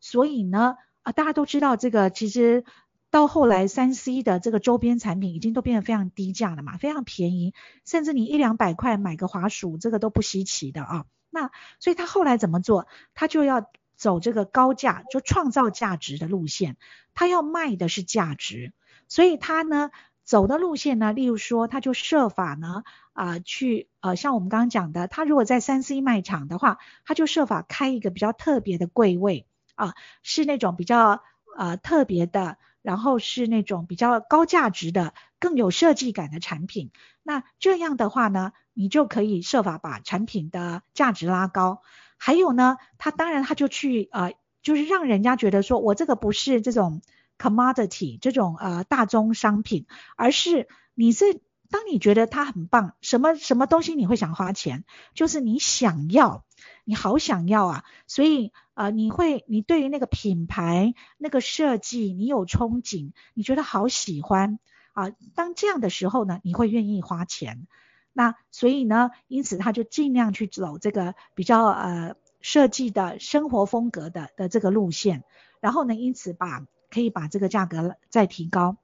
[0.00, 0.76] 所以呢。
[1.04, 2.64] 啊，大家都知道这个，其实
[3.10, 11.06] 到后来三 C 的这个周边产品已经都变得非常低价了嘛，非常便宜，甚至你一两百块买个滑鼠，这个都不稀奇的啊。
[11.28, 12.86] 那所以他后来怎么做？
[13.14, 16.76] 他就要走这个高价，就创造价值的路线，
[17.14, 18.72] 他要卖的是价值，
[19.08, 19.90] 所以他呢
[20.24, 31.22] 走的路线呢，例如说，他就设法呢，啊、去呃像我们刚刚讲的，他如果在三 C 卖场的话，他就设法开一个比较特别的柜位啊、是那种比较
[31.56, 36.90] 呃特别的，然后是那种比较高价值的、更有设计感的产品。
[37.22, 41.82] 那这样的话呢，你就可以设法把产品的价值拉高。
[42.24, 47.02] 还有呢，他当然他就去呃，就是让人家觉得说我这个不是这种
[47.36, 56.44] commodity 这种呃大宗商品，而是你是当你觉得它很棒，什么什么东西你会想花钱，就是你想要，
[56.84, 64.60] 你好想要啊，所以呃你会你对于那个品牌那个设计你有憧憬，你觉得好喜欢。
[64.92, 67.66] 啊，当这样的时候呢，你会愿意花钱。
[68.12, 75.24] 那所以呢，因此他就尽量去走这个比较呃设计的生活风格的的这个路线。
[75.60, 78.76] 然后呢，因此把可以把这个价格再提高。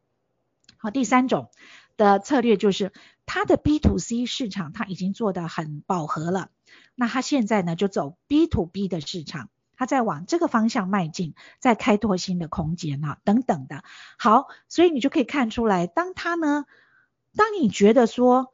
[0.77, 1.51] 好，第三种
[1.97, 2.93] 的策略就是
[3.27, 6.51] 他的 B to C 市场他已经做得很饱和了，
[6.95, 9.51] 那他现在呢就走 B to B 的市场。
[9.77, 13.85] 他在往这个方向迈进，在开拓新的空间啊，等等的。
[14.19, 16.67] 好，所以你就可以看出来，当他呢，
[17.37, 18.53] 当你觉得说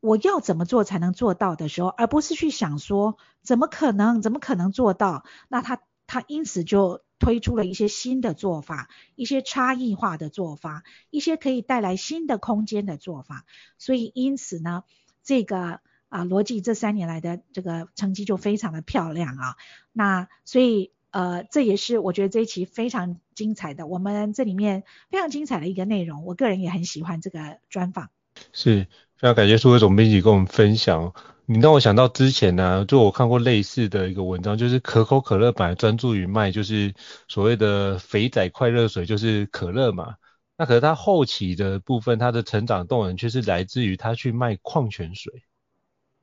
[0.00, 13.44] 我要怎么做才能做到的时候，而不是去想说怎么可能，怎么可能做到，那他他因此就推出了一些新的做法，一些差异化的做法，一些可以带来新的空间的做法。
[13.78, 14.84] 所以因此呢，
[15.22, 15.80] 这个。
[16.10, 19.56] 啊，逻辑这三年来的这个成绩就非常的漂亮啊。
[19.92, 26.24] 那所以呃，这也是我觉得这一期非常精彩的，我们这里面非常精彩的一个内容。
[26.24, 28.08] 我个人也很喜欢这个专访。
[28.54, 31.12] 是，非常感谢苏伟总编辑跟我们分享。
[31.44, 36.94] 你让我想到之前呢、就我看过类似的一个文章，就是可口可乐本来专注于卖就是
[37.26, 40.14] 所谓的肥仔快乐水，就是可乐嘛。
[40.56, 45.32] 那可是它后期的部分，它的成长动能却是来自于它去卖矿泉水。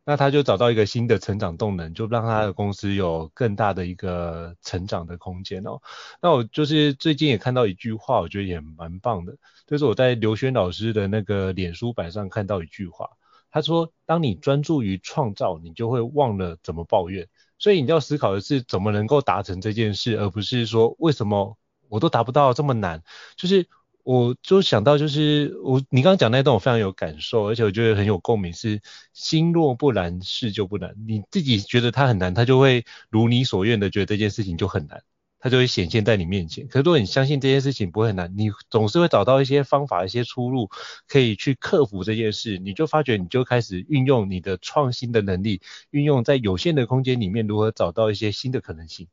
[0.06, 5.82] 那他就找到一个新的成长动能，就让他的公司有更大的一个成长的空间哦。
[6.22, 13.10] 那我就是最近也看到一句话，我觉得也蛮棒的，就是我在刘轩老师的那个脸书版上看到一句话，
[13.50, 17.28] 他说：当你专注于创造，你就会忘了怎么抱怨。
[17.58, 21.58] 所以你要思考的是怎么能够达成这件事，而不是说为什么
[21.90, 23.02] 我都达不到这么难，
[23.36, 23.68] 就是。
[24.06, 28.54] 我就想到，就是我你刚刚讲那段，我非常有感受，而且我觉得很有共鸣。
[28.54, 28.80] 是
[29.14, 30.94] 心若不难，事就不难。
[31.08, 35.02] 你自己觉得它很难，它就会如你所愿的觉得这件事情就很难，
[35.40, 36.68] 它就会显现在你面前。
[36.68, 40.70] 可是如果你相信这件事情不会很难，你总是会找到一些方法、一些出路，
[41.08, 42.60] 可以去克服这件事。
[42.60, 49.08] 你就发觉，你就开始运用你的创新的能力，运用在有限的空间里面，如何找到一些新的可能性。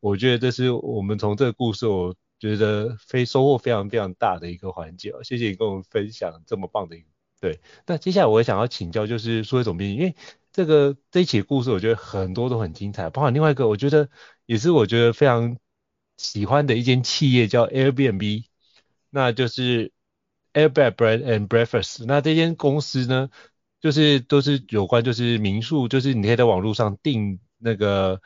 [0.00, 2.14] 我觉得这是我们从这个故事我。
[2.38, 7.06] 觉得非收获非常非常大的一个环节哦，谢谢你跟我们分享这么棒的一个
[7.40, 7.60] 对。
[7.86, 10.14] 那接下来我想要请教，就是数位总编辑，因为
[10.52, 14.08] 这个这一期的故事，我觉得很多都很精彩，包括另外一个，我觉得
[14.46, 15.56] 也是我觉得非常
[16.16, 18.44] 喜欢的一间企业叫 Airbnb，
[19.10, 19.92] 那就是
[20.52, 22.04] Airbnb Bread and Breakfast。
[22.06, 23.30] 那这间公司呢，
[23.80, 28.20] 就是都是有关就是民宿，就是你可以在网络上订那个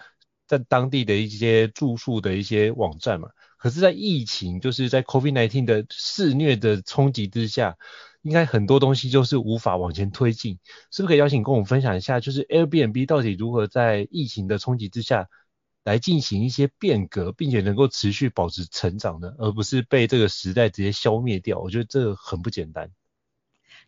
[0.47, 3.31] 在当地的一些住宿的一些网站嘛。
[3.57, 7.77] 可是，在疫情，就是在 COVID-19 的肆虐的冲击之下，
[8.23, 10.59] 应该很多东西就是无法往前推进。
[10.91, 15.29] 是不是可以邀请跟我们分享一下，就是 Airbnb 到底如何在疫情的冲击之下
[15.85, 19.33] 来进行一些变革，并且能够持续保持成长呢？
[19.39, 21.61] 而不是被这个时代直接消灭掉？
[21.61, 22.91] 我觉得这个很不简单。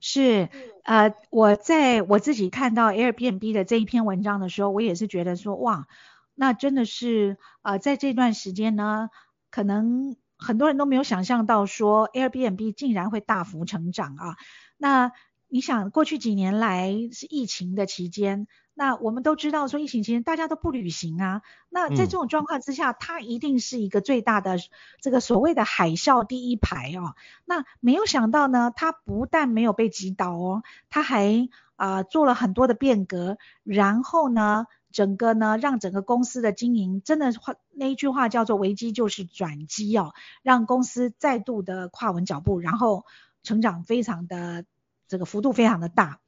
[0.00, 0.48] 是，
[0.84, 5.86] 呃，我在我自己看到 Airbnb 的这一篇文章的时候，我也是觉得说，哇，
[6.34, 9.10] 那真的是，呃，在这段时间呢。
[9.50, 14.36] 可能很多人都没有想象到，说 Airbnb 竟然会大幅成长啊！
[14.76, 15.12] 那
[15.46, 21.42] 你想，过去几年来是疫情的期间，那我们都知道说疫情期间大家都不旅行啊。
[21.68, 24.56] 那在这种状况之下，嗯、它一定是一个最大的
[25.00, 27.14] 这个所谓的海啸第一排哦。
[27.44, 34.66] 那没有想到呢，它不但没有被击倒哦，它还啊、呃、做了很多的变革，然后呢。
[34.94, 43.04] 整个呢，让整个公司的经营真的话，那一句话叫做“危机就是转机”哦，让公司再度的跨稳脚步，然后
[43.42, 44.64] 成长非常的
[45.08, 46.20] 这个幅度非常的大。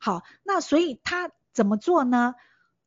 [0.00, 2.34] 好，那所以他怎么做呢？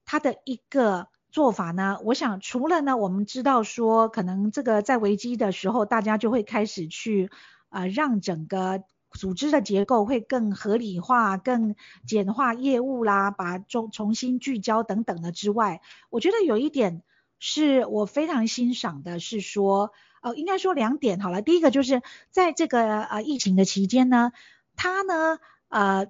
[0.05, 7.29] 他的一个做法呢，我想除了呢，我们知道说，可能这个在危机的时候，大家就会开始去
[7.69, 8.83] 呃，让整个。
[9.17, 17.01] 组织的结构会更合理化、更简化业务啦，把重重新聚焦等等的之外，我觉得有一点
[17.39, 19.91] 是我非常欣赏的，是说，
[20.21, 21.41] 呃，应该说两点好了。
[21.41, 24.31] 第一个就是在这个呃疫情的期间呢，
[24.75, 25.39] 他呢，
[25.69, 26.07] 呃，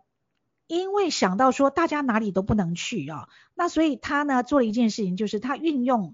[0.68, 6.14] 因为想到说大家哪里都不能去啊，那所以他呢做了一件事情，就是他运用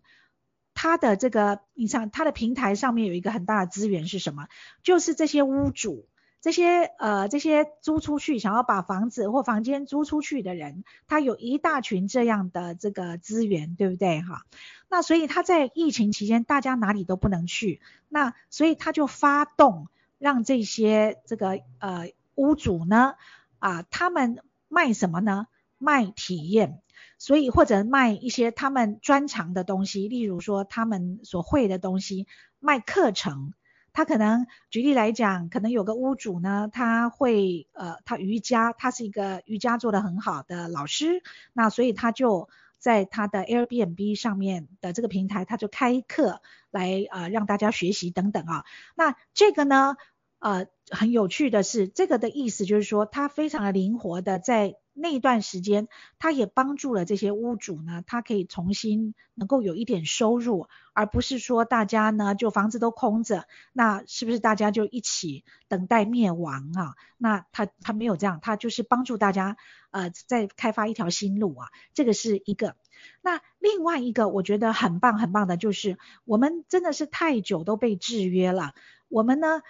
[0.74, 4.48] 他的这个，你想他的平台上面有一个很大的资源是什么？
[4.84, 6.08] 就是这些屋主，
[6.44, 14.44] 这些呃这些租出去想要把房子或房间租出去的人，他有一大群这样的这个资源，对不对哈？
[14.90, 17.80] 那所以他在疫情期间大家哪里都不能去，
[18.10, 19.88] 那所以他就发动
[20.20, 23.16] 让这些这个呃屋主呢。
[23.60, 25.48] 啊，他们卖什么呢？
[25.78, 26.82] 卖体验，
[27.18, 32.28] 所以或者卖一些他们专长的东西，例如说他们所会的东西，
[32.60, 33.54] 卖课程。
[33.94, 41.22] 他可能举例来讲，可能有个屋主呢，他会呃，他瑜伽，他是一个瑜伽做得很好的老师，
[41.54, 46.42] 那所以他就在他的 Airbnb 上面的这个平台，他就开课
[46.72, 48.66] 来呃让大家学习等等啊。
[48.96, 49.96] 那这个呢？
[50.44, 55.88] 呃，很有趣的是，这个的意思就是说，他非常的灵活的，在那段时间，
[56.20, 66.96] 他也帮助了这些屋主呢，他可以重新能够有一点收入，而不是说大家呢就房子都空着，那是不是大家就一起等待灭亡啊？
[67.18, 69.56] 那他他没有这样，他就是帮助大家
[69.92, 72.76] 呃再开发一条新路啊，这个是一个。
[73.22, 78.74] 那另外一个我觉得很棒很棒的就是，我们真的是太久都被制约了，
[79.08, 79.62] 我们呢。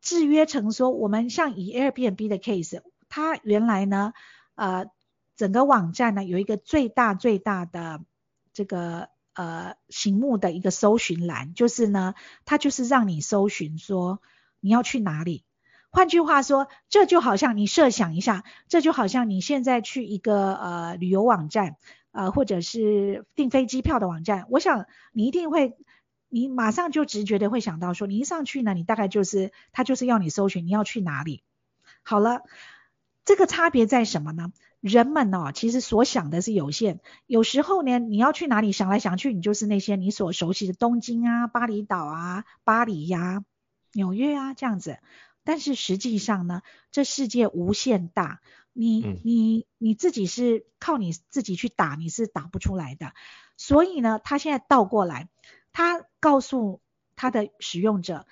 [0.00, 4.14] 制约成说，我们像以 Airbnb 的 case，它原来呢，
[4.54, 4.86] 呃，
[5.36, 8.00] 整个网站呢有一个最大最大的
[8.54, 12.14] 这个呃醒目的一个搜寻栏，就是呢，
[12.46, 14.20] 它就是让你搜寻说
[14.60, 15.44] 你要去哪里。
[15.90, 21.76] 换句话说，这就好像你设想一下，这就好像你现在去一个呃旅游网站，
[22.12, 25.76] 呃或者是订飞机票的网站，我想你一定会。
[26.30, 31.42] 你马上就直觉的会想到说，你一上去呢，你大概就是他就是要你搜寻你要去哪里。
[32.02, 32.42] 好了，
[33.24, 34.52] 这个差别在什么呢？
[34.80, 37.00] 人们哦，其实所想的是有限。
[37.26, 43.44] 有时候呢，你要去哪里想来想去，你就是那些你所熟悉的东京啊、巴厘岛啊、巴黎呀、
[43.92, 44.98] 纽约啊这样子。
[45.42, 46.62] 但是实际上呢，
[46.92, 48.40] 这世界无限大，
[48.72, 53.12] 你你你自己是靠你自己去打，你是打不出来的。
[53.56, 55.28] 所以呢，他现在倒过来。
[55.72, 56.80] 他告诉
[57.16, 58.26] 他的使用者，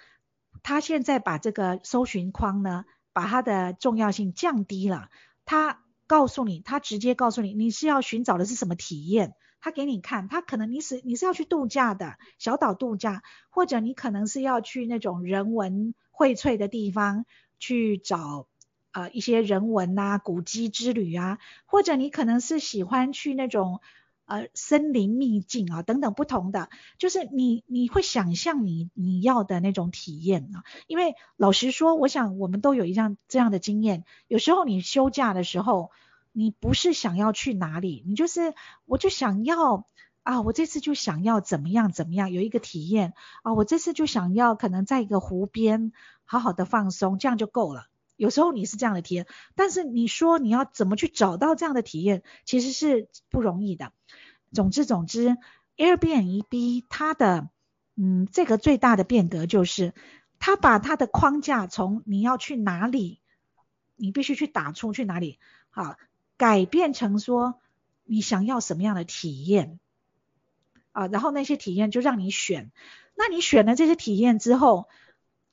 [0.63, 5.09] 他现在把这个搜寻框呢，把它的重要性降低了。
[5.45, 9.35] 他告诉你，他直接告诉你，你是要寻找的是什么体验？
[9.61, 17.25] 他给你看，他可能你是你是要去度假的，小岛度假，或者你可能是要去那种人文荟萃的地方
[17.59, 18.49] 去找
[18.93, 23.81] 呃一些人文啊、古迹之旅啊，或者你可能是喜欢去那种。
[24.29, 26.69] 呃，森林秘境啊，等等不同的，
[26.99, 30.65] 就是你你会想象你你要的那种体验啊。
[30.87, 34.05] 因为老实说，我想我们都有一样这样的经验。
[34.27, 35.91] 有时候你休假的时候，
[36.33, 38.53] 你不是想要去哪里，你就是
[38.85, 39.87] 我就想要
[40.25, 45.91] 啊，我这次就想要怎么样怎么样，有一个体验啊，我这次就想要可能在一个湖边
[46.27, 47.87] 好好的放松，这样就够了。
[48.19, 53.93] 有时候你是这样的体验，但是你说你要怎么去找到这样的体验，其实是不容易的。
[54.53, 55.37] 总之总之
[55.77, 57.49] ，Airbnb 它的
[57.95, 59.95] 嗯这个最大的变革就是，
[60.41, 63.21] 它把它的框架从你要去哪里，
[63.95, 65.39] 你必须去打出去哪里，
[65.71, 65.97] 好，
[66.37, 67.61] 改变成说
[68.03, 69.79] 你想要什么样的体验
[70.91, 72.73] 啊，然后那些体验就让你选，
[73.15, 74.89] 那你选了这些体验之后。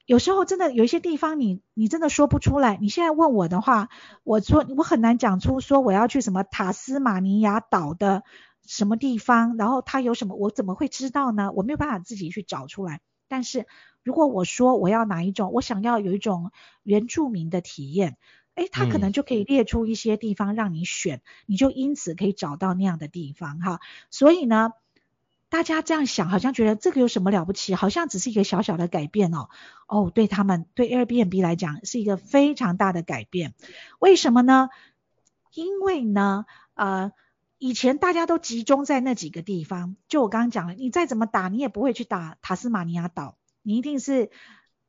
[0.05, 2.77] 有时候真的有一些地方你你真的说不出来。
[2.79, 3.89] 你现在问我的话，
[4.23, 8.23] 我说我很难讲出说我要去什么塔斯马尼亚岛的
[8.65, 11.51] 什么地方，然后它有什么，我怎么会知道呢？
[11.53, 13.01] 我没有办法自己去找出来。
[13.27, 13.65] 但是
[14.03, 16.51] 如果我说我要哪一种，我想要有一种
[16.83, 18.17] 原住民的体验，
[18.53, 23.79] 诶，他可能就可以列出一些地方让你选，你就因此可以找到那样的地方哈。
[24.11, 24.73] 所以呢。
[25.55, 27.75] 大家这样想，好像觉得这个有什么了不起？
[27.75, 29.47] 好像只是一个小小的改变哦。
[29.87, 33.53] 哦，对他们，对 Airbnb 来讲是一个非常大的改变。
[33.97, 34.67] 为什么呢？
[35.53, 37.13] 因为呢，呃，
[37.57, 39.95] 以前大家都集中在那几个地方。
[40.09, 44.31] 就我刚刚讲了，你再怎么打，你也不会去打塔斯马尼亚岛，你一定是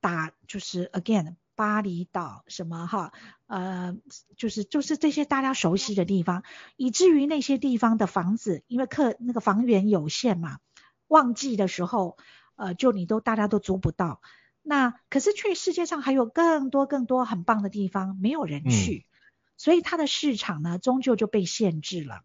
[0.00, 1.36] 打就是 again。
[1.56, 3.12] 巴厘岛什么哈，
[3.46, 3.96] 呃，
[4.36, 6.44] 就是就是这些大家熟悉的地方，
[6.76, 10.58] 以至于那些地方的房子，因为客那个房源有限嘛，
[11.08, 12.18] 旺季的时候，
[12.56, 14.20] 呃，就你都大家都租不到。
[14.62, 19.10] 那可是却世界上还有更多更多很棒的地方没有人去，嗯、
[19.56, 22.20] 所以它的市场呢，终究就被限制了。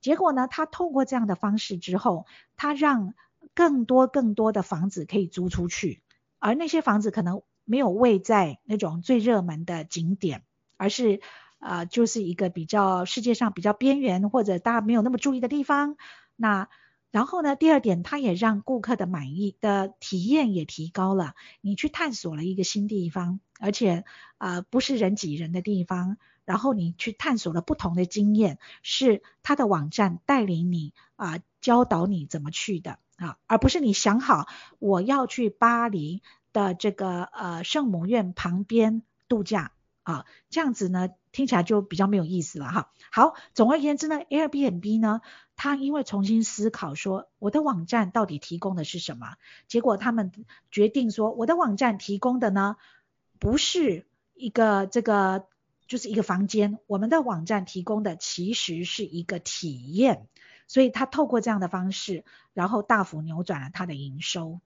[0.00, 2.26] 结果呢，他透过这样的方式之后，
[2.56, 3.14] 他让
[3.54, 6.02] 更多更多的房子可以租出去，
[6.40, 7.42] 而那些房子可能。
[7.64, 10.42] 没有位在那种最热门的景点，
[10.76, 11.20] 而是
[11.58, 15.96] 呃，就是一个比较世界上比较边缘或者大家没有那么注意的地方。
[16.36, 16.68] 那
[17.10, 21.34] 然后呢，第二点，它也让顾客的满意的体验也提高了。
[21.60, 24.04] 你去探索了一个新地方，而且
[24.38, 26.16] 啊、不是人挤人的地方。
[26.44, 34.48] 然后你去探索了不同的经验，是它的网站带领你啊、教导你怎么去的啊，而不是你想好
[34.80, 36.22] 我要去巴黎
[36.52, 39.72] 的这个呃圣母院旁边度假
[40.02, 42.90] 啊，这样子呢听起来就比较没有意思了哈。
[43.10, 45.20] 好，总而言之呢，Airbnb 呢，
[45.56, 49.36] 他因为重新思考说我的网站到底提供的是什么，
[49.68, 50.32] 结果他们
[50.70, 52.76] 决定说我的网站提供的呢
[53.38, 55.46] 不是一个这个。
[55.88, 60.26] 就是一个房间，我们的网站提供的其实是一个体验，
[60.66, 62.24] 所以他透过这样的方式，
[62.54, 64.60] 然后大幅扭转了他的营收。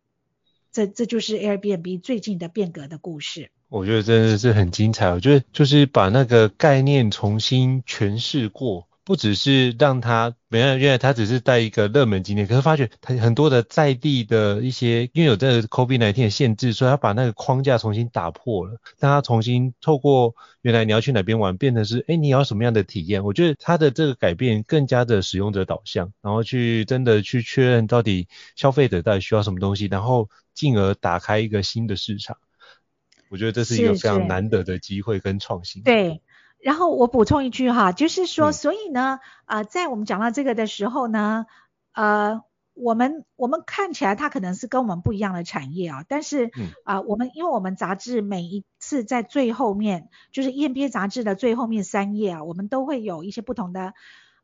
[0.76, 3.50] 这这就是 Airbnb 最近的变革的故事。
[3.70, 8.86] 我觉得真的是很精彩，我觉得就是把那个概念重新诠释过。
[9.06, 23.22] 不只是让他，原来原来他只是带一个热门景点，可是发觉他很多的在地的一些，因为有这个 COVID-19 的限制，所以他把那个框架重新打破了，让他重新透过原来你要去哪边玩，变成是，哎，你要什么样的体验？
[23.22, 28.26] 我觉得他的这个改变更加的使用者导向，然后去真的去确认到底
[28.56, 32.38] 消费者到底需要什么东西，然后进而打开一个新的市场。
[33.28, 35.84] 我觉得这是一个非常难得的机会跟创新。
[35.84, 36.20] 对。
[36.58, 41.46] 然后我补充一句哈，就是说，所以呢，呃，在我们讲到这个的时候呢，
[41.92, 42.42] 呃，
[42.74, 46.46] 我们我们看起来它可能是跟我们不一样的产业啊，但是
[46.84, 53.94] 啊，呃，我们因为我们杂志每一次在最后面，就是 EMBA 杂志的最后面三页啊，我们都会有一些不同的。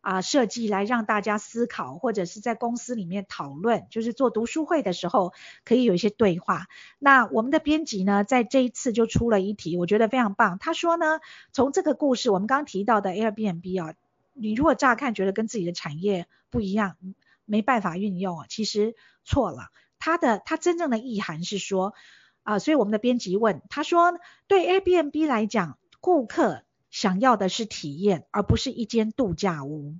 [0.03, 5.33] 啊，设计来让大家思考，或者是在公司里面讨论，就是做读书会的时候
[5.65, 6.67] 可以有一些对话。
[6.99, 10.59] 那我们的编辑呢，在这一次就出了一题，我觉得非常棒。
[10.59, 11.21] 他说呢，
[11.53, 13.95] 从这个故事，我们刚提到的 Airbnb 啊，
[14.33, 16.97] 你如果乍看觉得跟自己的产业不一样，
[17.45, 19.69] 没办法运用啊，其实错了。
[20.01, 21.95] 他的他真正的意涵是说
[22.43, 26.65] 啊，所以我们的编辑问他说，对 Airbnb 来讲，顾客。
[26.93, 29.97] 想要的是体验，而不是一间度假屋。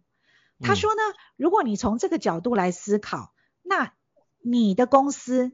[0.61, 1.01] 他说呢，
[1.37, 3.33] 如果你从这个角度来思考，
[3.63, 3.95] 那
[4.43, 5.53] 你的公司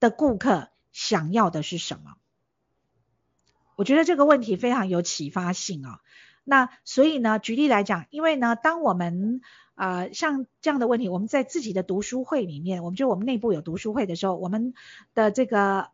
[0.00, 2.16] 的顾客想要的是什么？
[3.76, 6.00] 我觉得这个问题非常有启发性啊。
[6.42, 9.40] 那所以呢，举例来讲，因为呢，当我们
[9.76, 14.74] 啊、呃、像这样的问题，我们在自己的读书会里面，我们就我们内部有读书会的时候，我们
[15.14, 15.90] 的这个。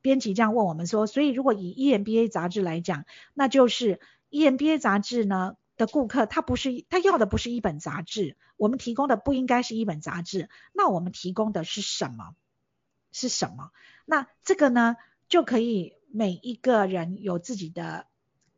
[0.00, 12.34] 编辑这样问我们说，所以如果以 EMBA 杂志来讲，那就是 EMBA 杂志呢的顾客，他不是他要的不是一本杂志，我们提供的不应该是一本杂志，那我们提供的是什么？
[13.12, 13.70] 是什么？
[14.04, 14.96] 那这个呢
[15.28, 18.06] 就可以每一个人有自己的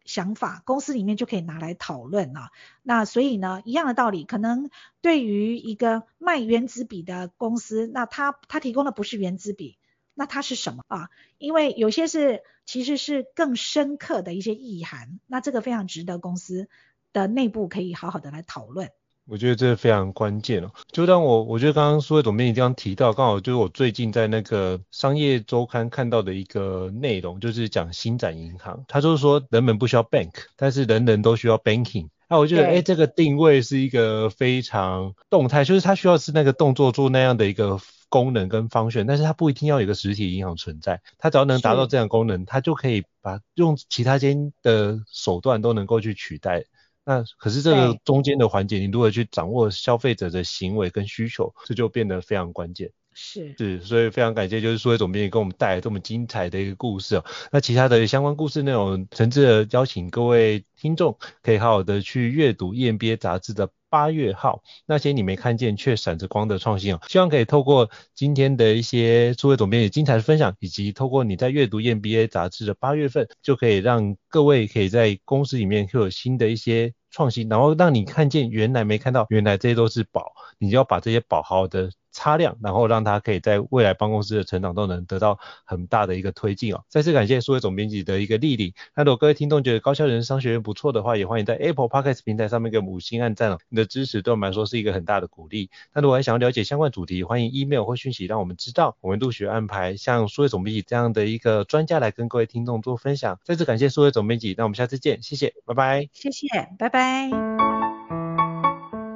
[0.05, 2.51] 想法，公司里面就可以拿来讨论了。
[2.83, 4.71] 那所以呢，一样的道理，可能
[5.01, 9.79] 对于一个卖原子笔的公司，那他他提供的不是原子笔。
[10.21, 11.09] 那它是什么啊？
[11.39, 16.69] 因为有些是其实是更深刻的一些意涵，那这个非常值得公司
[17.15, 18.91] 的内部可以好好的来讨论。
[19.27, 20.73] 我觉得这非常关键哦。
[20.93, 32.11] 就让我，我觉得刚刚数位总编辑这样提到，刚好就是我最近在那个商业周刊看到的一个内容，就是讲新展银行，他就是说人们不需要 bank，但是人人都需要 banking。
[32.29, 37.81] 那我觉得，哎，这个定位是一个非常动态，就是它需要是那个动作做那样的一个。
[38.11, 46.67] 功能跟方选，但是它不一定要有一个实体银行存在，它只要能达到这样的功能，它就可以把用其他间的手段都能够去取代。
[47.03, 52.91] 那可是这个中间的环节，你如何去掌握消费者的行为跟需求，这就变得非常关键。
[53.13, 57.25] 是是，所以非常感谢，就是数位总编辑给我们带来这么精彩的一个故事哦。
[57.53, 63.71] 那其他的相关故事内容，诚挚的邀请各位听众可以好好的去阅读 EMBA 杂志的。
[63.91, 80.31] 八月号，那些你没看见却闪着光的创新哦，希望可以透过今天的一些数位总编辑精彩的分享，以及透过你在阅读 EMBA 杂志的八月份，就可以让各位可以在公司里面会有新的一些创新，然后让你看见原来没看到，原来这些都是宝，
[80.61, 81.91] 你就要把这些宝好好的。
[82.13, 86.83] 擦亮，然后让他可以在未来办公室的成长都能得到很大的一个推进哦。
[86.89, 88.73] 再次感谢数位总编辑的一个莅临。
[88.95, 93.59] 那如果各位听众觉得高效人生商学院不错的话，也欢迎在 Apple Podcast 平台上面给五星按赞哦。
[93.69, 95.71] 你的支持对我们来说是一个很大的鼓励。
[95.95, 103.39] 那如果还想要了解相关主题，欢迎 email 或讯息让我们知道，我们陆续安排像数位总编辑这样的一个专家来跟各位听众做分享。
[103.45, 106.09] 再次感谢数位总编辑，那我们下次见，谢谢，拜拜。
[106.13, 106.47] 谢谢，
[106.79, 107.31] 拜拜。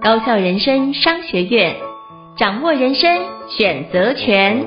[0.03, 1.94] 高效人生商学院。
[2.37, 3.09] 掌握人生
[3.49, 4.67] 选择权。